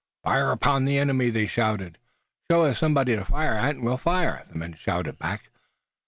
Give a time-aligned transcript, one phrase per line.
[0.23, 1.99] "Fire upon the enemy!" they shouted.
[2.49, 5.51] "Show us somebody to fire at and we'll fire," the men shouted back.